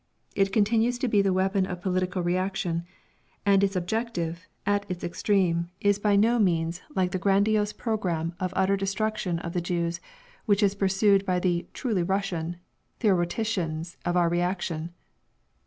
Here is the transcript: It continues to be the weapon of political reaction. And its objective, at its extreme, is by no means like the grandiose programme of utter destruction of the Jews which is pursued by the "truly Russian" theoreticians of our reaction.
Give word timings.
It 0.35 0.51
continues 0.51 0.97
to 0.97 1.07
be 1.07 1.21
the 1.21 1.31
weapon 1.31 1.67
of 1.67 1.83
political 1.83 2.23
reaction. 2.23 2.85
And 3.45 3.63
its 3.63 3.75
objective, 3.75 4.47
at 4.65 4.89
its 4.89 5.03
extreme, 5.03 5.69
is 5.79 5.99
by 5.99 6.15
no 6.15 6.39
means 6.39 6.81
like 6.95 7.11
the 7.11 7.19
grandiose 7.19 7.71
programme 7.71 8.33
of 8.39 8.51
utter 8.55 8.75
destruction 8.75 9.37
of 9.37 9.53
the 9.53 9.61
Jews 9.61 10.01
which 10.47 10.63
is 10.63 10.73
pursued 10.73 11.23
by 11.23 11.37
the 11.39 11.67
"truly 11.75 12.01
Russian" 12.01 12.57
theoreticians 12.99 13.97
of 14.03 14.17
our 14.17 14.27
reaction. 14.27 14.91